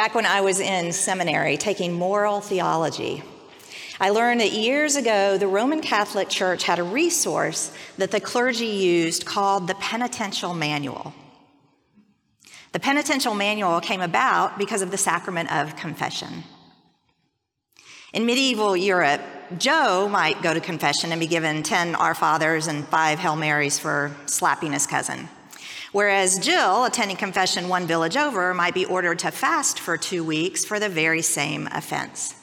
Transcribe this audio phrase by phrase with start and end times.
[0.00, 3.22] Back when I was in seminary taking moral theology,
[4.00, 8.64] I learned that years ago the Roman Catholic Church had a resource that the clergy
[8.64, 11.12] used called the Penitential Manual.
[12.72, 16.44] The Penitential Manual came about because of the sacrament of confession.
[18.14, 19.20] In medieval Europe,
[19.58, 23.78] Joe might go to confession and be given 10 Our Fathers and five Hail Marys
[23.78, 25.28] for slapping his cousin.
[25.92, 30.64] Whereas Jill, attending confession one village over, might be ordered to fast for two weeks
[30.64, 32.34] for the very same offense.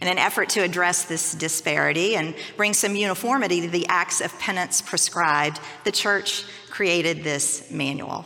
[0.00, 4.38] In an effort to address this disparity and bring some uniformity to the acts of
[4.38, 8.24] penance prescribed, the church created this manual.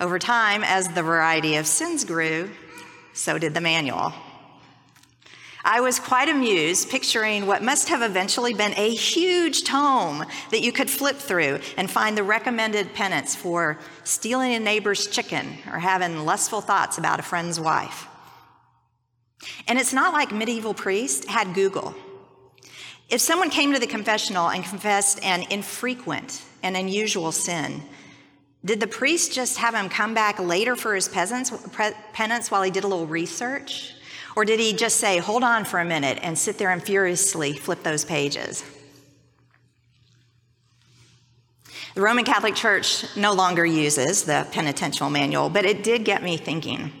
[0.00, 2.50] Over time, as the variety of sins grew,
[3.12, 4.14] so did the manual.
[5.64, 10.72] I was quite amused picturing what must have eventually been a huge tome that you
[10.72, 16.24] could flip through and find the recommended penance for stealing a neighbor's chicken or having
[16.24, 18.06] lustful thoughts about a friend's wife.
[19.68, 21.94] And it's not like medieval priests had Google.
[23.10, 27.82] If someone came to the confessional and confessed an infrequent and unusual sin,
[28.64, 32.84] did the priest just have him come back later for his penance while he did
[32.84, 33.94] a little research?
[34.36, 37.52] Or did he just say, hold on for a minute and sit there and furiously
[37.52, 38.64] flip those pages?
[41.94, 46.36] The Roman Catholic Church no longer uses the penitential manual, but it did get me
[46.36, 46.92] thinking.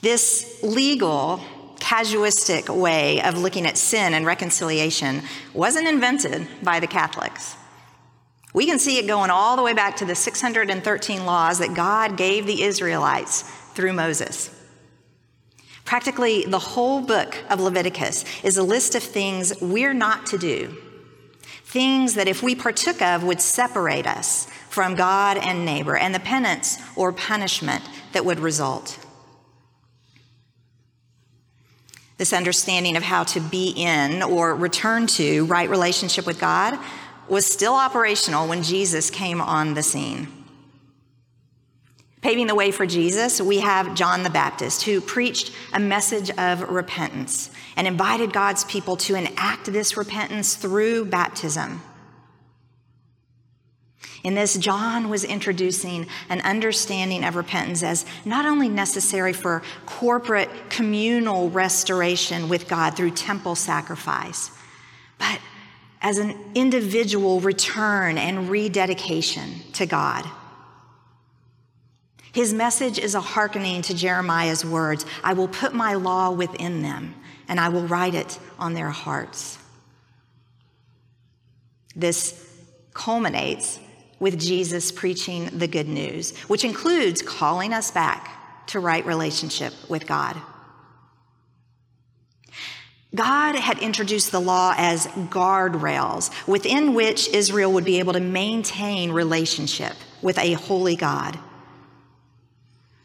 [0.00, 1.42] This legal,
[1.78, 7.54] casuistic way of looking at sin and reconciliation wasn't invented by the Catholics.
[8.54, 12.16] We can see it going all the way back to the 613 laws that God
[12.16, 13.42] gave the Israelites
[13.74, 14.55] through Moses.
[15.86, 20.76] Practically, the whole book of Leviticus is a list of things we're not to do.
[21.64, 26.20] Things that, if we partook of, would separate us from God and neighbor, and the
[26.20, 28.98] penance or punishment that would result.
[32.18, 36.78] This understanding of how to be in or return to right relationship with God
[37.28, 40.35] was still operational when Jesus came on the scene.
[42.26, 46.60] Paving the way for Jesus, we have John the Baptist, who preached a message of
[46.68, 51.80] repentance and invited God's people to enact this repentance through baptism.
[54.24, 60.50] In this, John was introducing an understanding of repentance as not only necessary for corporate
[60.68, 64.50] communal restoration with God through temple sacrifice,
[65.16, 65.38] but
[66.02, 70.28] as an individual return and rededication to God.
[72.36, 77.14] His message is a hearkening to Jeremiah's words I will put my law within them,
[77.48, 79.56] and I will write it on their hearts.
[81.94, 82.38] This
[82.92, 83.80] culminates
[84.20, 90.06] with Jesus preaching the good news, which includes calling us back to right relationship with
[90.06, 90.36] God.
[93.14, 99.10] God had introduced the law as guardrails within which Israel would be able to maintain
[99.10, 101.38] relationship with a holy God.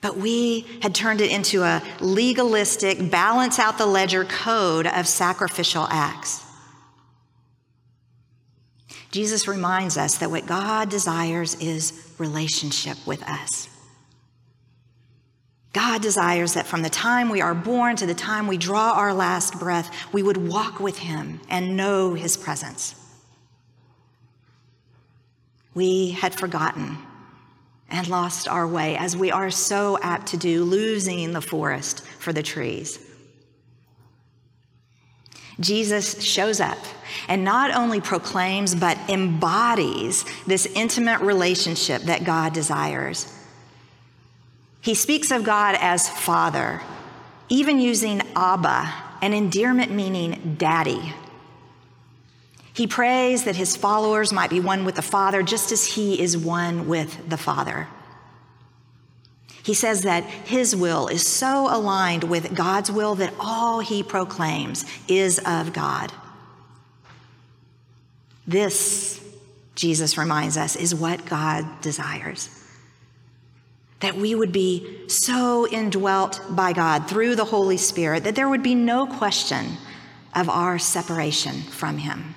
[0.00, 5.86] But we had turned it into a legalistic, balance out the ledger code of sacrificial
[5.90, 6.44] acts.
[9.10, 13.68] Jesus reminds us that what God desires is relationship with us.
[15.72, 19.14] God desires that from the time we are born to the time we draw our
[19.14, 22.94] last breath, we would walk with Him and know His presence.
[25.74, 26.98] We had forgotten
[27.98, 32.32] and lost our way, as we are so apt to do, losing the forest for
[32.32, 33.04] the trees.
[35.58, 36.78] Jesus shows up
[37.26, 43.34] and not only proclaims, but embodies this intimate relationship that God desires.
[44.80, 46.80] He speaks of God as Father,
[47.48, 51.12] even using Abba, an endearment meaning daddy.
[52.78, 56.38] He prays that his followers might be one with the Father, just as he is
[56.38, 57.88] one with the Father.
[59.64, 64.84] He says that his will is so aligned with God's will that all he proclaims
[65.08, 66.12] is of God.
[68.46, 69.20] This,
[69.74, 72.48] Jesus reminds us, is what God desires.
[73.98, 78.62] That we would be so indwelt by God through the Holy Spirit that there would
[78.62, 79.66] be no question
[80.32, 82.36] of our separation from him.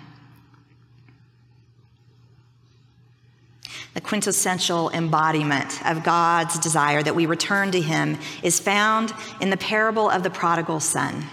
[3.93, 9.57] The quintessential embodiment of God's desire that we return to Him is found in the
[9.57, 11.25] parable of the prodigal son.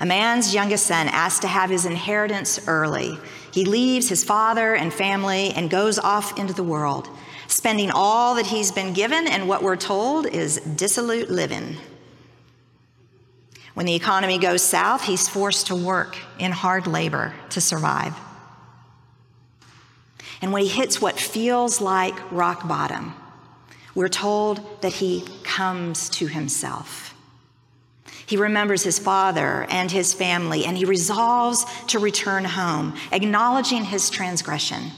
[0.00, 3.18] A man's youngest son asks to have his inheritance early.
[3.52, 7.08] He leaves his father and family and goes off into the world,
[7.48, 11.76] spending all that he's been given, and what we're told is dissolute living.
[13.74, 18.14] When the economy goes south, he's forced to work in hard labor to survive.
[20.40, 23.14] And when he hits what feels like rock bottom,
[23.94, 27.14] we're told that he comes to himself.
[28.26, 34.10] He remembers his father and his family, and he resolves to return home, acknowledging his
[34.10, 34.90] transgression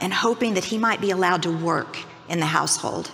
[0.00, 1.96] and hoping that he might be allowed to work
[2.28, 3.10] in the household.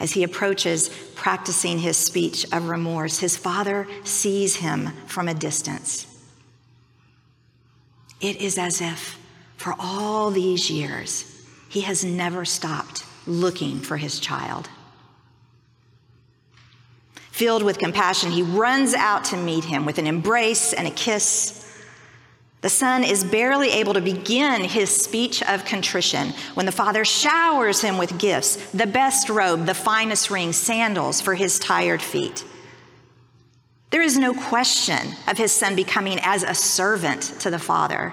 [0.00, 6.06] As he approaches practicing his speech of remorse, his father sees him from a distance.
[8.20, 9.18] It is as if
[9.56, 14.68] for all these years, he has never stopped looking for his child.
[17.14, 21.64] Filled with compassion, he runs out to meet him with an embrace and a kiss.
[22.62, 27.80] The son is barely able to begin his speech of contrition when the father showers
[27.80, 32.44] him with gifts the best robe, the finest ring, sandals for his tired feet.
[33.90, 38.12] There is no question of his son becoming as a servant to the father.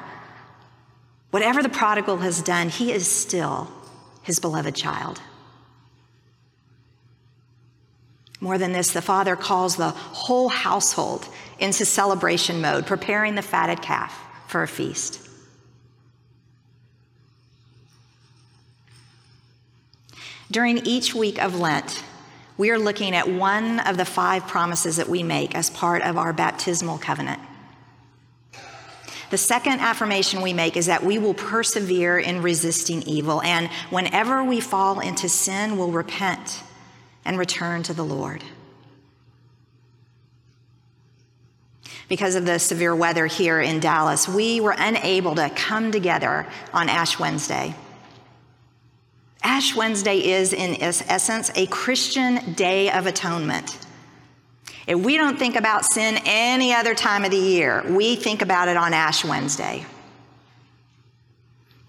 [1.31, 3.69] Whatever the prodigal has done, he is still
[4.21, 5.21] his beloved child.
[8.39, 11.27] More than this, the father calls the whole household
[11.59, 14.17] into celebration mode, preparing the fatted calf
[14.47, 15.21] for a feast.
[20.51, 22.03] During each week of Lent,
[22.57, 26.17] we are looking at one of the five promises that we make as part of
[26.17, 27.41] our baptismal covenant.
[29.29, 34.43] The second affirmation we make is that we will persevere in resisting evil, and whenever
[34.43, 36.61] we fall into sin, we'll repent
[37.25, 38.43] and return to the Lord.
[42.07, 46.87] Because of the severe weather here in Dallas, we were unable to come together on
[46.87, 47.73] Ash Wednesday.
[49.45, 53.77] Ash Wednesday is, in essence, a Christian day of atonement.
[54.87, 58.69] If we don't think about sin any other time of the year, we think about
[58.69, 59.85] it on Ash Wednesday.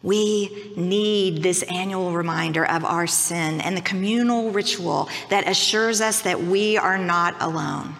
[0.03, 6.20] We need this annual reminder of our sin and the communal ritual that assures us
[6.23, 7.94] that we are not alone.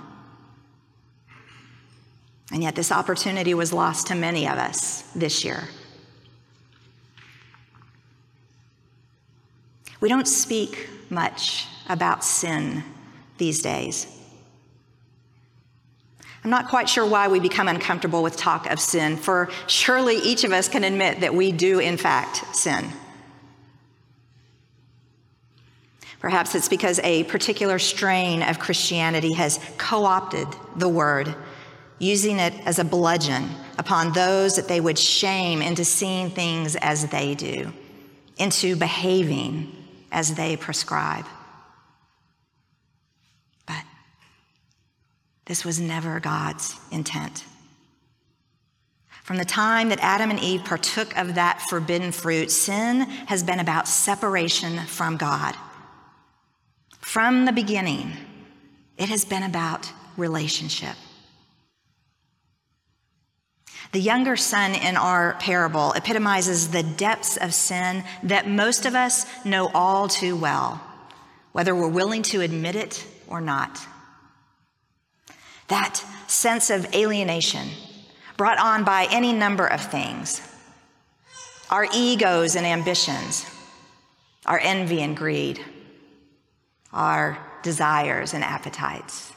[2.53, 5.69] And yet, this opportunity was lost to many of us this year.
[10.01, 12.85] We don't speak much about sin
[13.39, 14.07] these days.
[16.45, 20.45] I'm not quite sure why we become uncomfortable with talk of sin, for surely each
[20.45, 22.93] of us can admit that we do, in fact, sin.
[26.21, 30.47] Perhaps it's because a particular strain of Christianity has co opted
[30.77, 31.35] the word
[31.99, 33.49] using it as a bludgeon
[33.79, 37.73] upon those that they would shame into seeing things as they do,
[38.39, 39.76] into behaving
[40.13, 41.27] as they prescribe.
[43.67, 43.85] But
[45.47, 47.45] this was never God's intent.
[49.23, 53.59] From the time that Adam and Eve partook of that forbidden fruit, sin has been
[53.59, 55.57] about separation from God.
[57.01, 58.13] From the beginning,
[58.97, 60.97] it has been about relationship.
[63.97, 69.25] The younger son in our parable epitomizes the depths of sin that most of us
[69.43, 70.83] know all too well,
[71.53, 73.81] whether we're willing to admit it or not.
[75.69, 77.71] That sense of alienation
[78.37, 80.43] brought on by any number of things
[81.71, 83.47] our egos and ambitions,
[84.45, 85.59] our envy and greed,
[86.93, 89.33] our desires and appetites,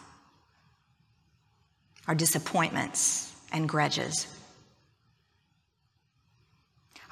[2.10, 4.28] our disappointments and grudges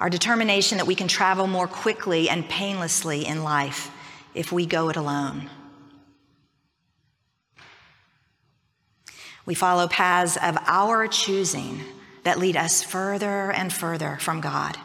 [0.00, 3.90] our determination that we can travel more quickly and painlessly in life
[4.34, 5.50] if we go it alone.
[9.44, 11.80] We follow paths of our choosing
[12.22, 14.76] that lead us further and further from God.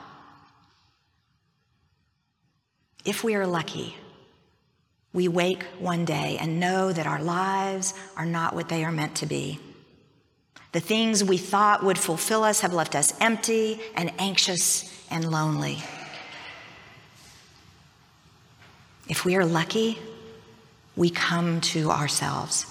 [3.05, 3.98] If we are lucky,
[5.12, 9.15] we wake one day and know that our lives are not what they are meant
[9.17, 9.60] to be.
[10.72, 15.77] The things we thought would fulfill us have left us empty and anxious and lonely.
[19.08, 20.00] If we are lucky,
[20.96, 22.65] we come to ourselves.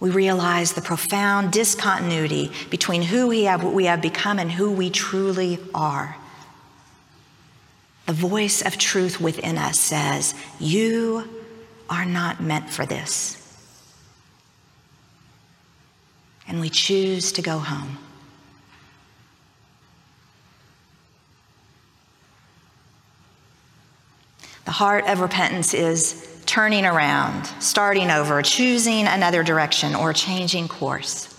[0.00, 4.90] We realize the profound discontinuity between who we have, we have become and who we
[4.90, 6.16] truly are.
[8.06, 11.28] The voice of truth within us says, You
[11.90, 13.34] are not meant for this.
[16.46, 17.98] And we choose to go home.
[24.68, 31.34] The heart of repentance is turning around, starting over, choosing another direction, or changing course.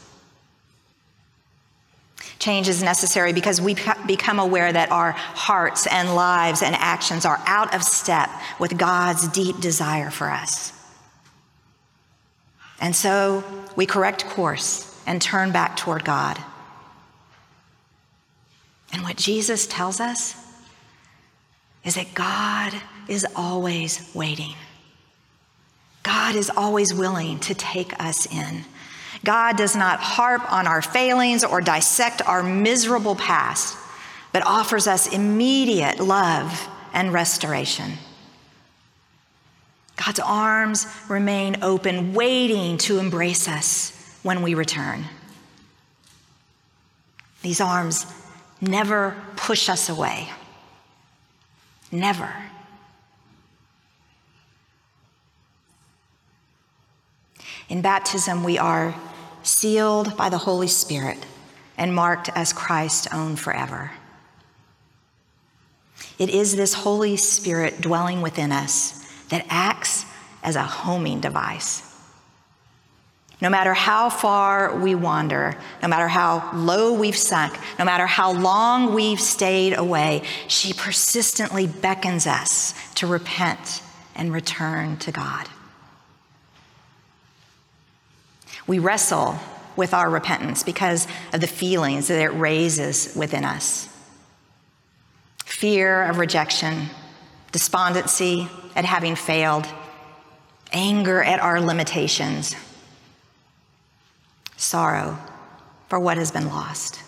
[2.40, 3.76] Change is necessary because we
[4.08, 9.28] become aware that our hearts and lives and actions are out of step with God's
[9.28, 10.74] deep desire for us.
[12.82, 13.44] And so
[13.76, 16.44] we correct course and turn back toward God.
[18.92, 20.49] And what Jesus tells us
[21.84, 22.74] is that God
[23.08, 24.54] is always waiting.
[26.04, 28.64] God is always willing to take us in.
[29.24, 33.78] God does not harp on our failings or dissect our miserable past,
[34.32, 37.94] but offers us immediate love and restoration.
[39.98, 45.04] God's arms remain open, waiting to embrace us when we return.
[47.42, 48.06] These arms
[48.62, 50.30] never push us away.
[51.91, 52.34] Never.
[57.67, 58.96] In baptism, we are
[59.43, 61.25] sealed by the Holy Spirit
[61.77, 63.91] and marked as Christ's own forever.
[66.17, 70.05] It is this Holy Spirit dwelling within us that acts
[70.43, 71.88] as a homing device.
[73.41, 78.34] No matter how far we wander, no matter how low we've sunk, no matter how
[78.34, 83.81] long we've stayed away, she persistently beckons us to repent
[84.15, 85.48] and return to God.
[88.67, 89.39] We wrestle
[89.77, 93.88] with our repentance because of the feelings that it raises within us
[95.60, 96.86] fear of rejection,
[97.51, 99.67] despondency at having failed,
[100.72, 102.55] anger at our limitations,
[104.60, 105.18] sorrow
[105.88, 107.01] for what has been lost.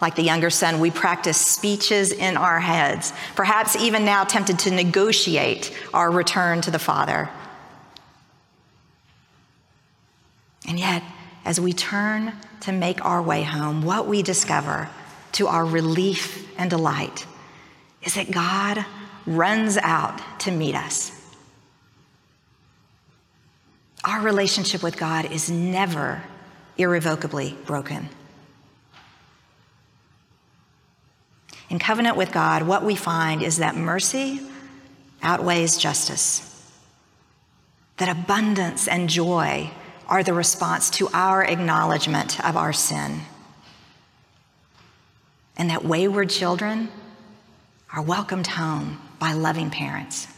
[0.00, 4.70] Like the younger son, we practice speeches in our heads, perhaps even now tempted to
[4.70, 7.30] negotiate our return to the Father.
[10.68, 11.02] And yet,
[11.44, 14.88] as we turn to make our way home, what we discover
[15.32, 17.26] to our relief and delight
[18.02, 18.84] is that God
[19.26, 21.15] runs out to meet us.
[24.06, 26.22] Our relationship with God is never
[26.78, 28.08] irrevocably broken.
[31.68, 34.40] In covenant with God, what we find is that mercy
[35.22, 36.70] outweighs justice,
[37.96, 39.70] that abundance and joy
[40.06, 43.22] are the response to our acknowledgement of our sin.
[45.56, 46.90] And that wayward children
[47.92, 50.28] are welcomed home by loving parents.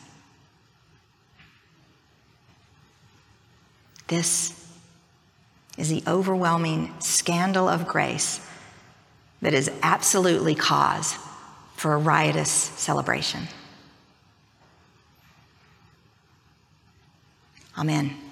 [4.08, 4.54] This
[5.76, 8.44] is the overwhelming scandal of grace
[9.40, 11.16] that is absolutely cause
[11.76, 13.46] for a riotous celebration.
[17.78, 18.27] Amen.